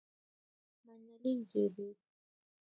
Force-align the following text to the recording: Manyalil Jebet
Manyalil 0.83 1.39
Jebet 1.51 1.99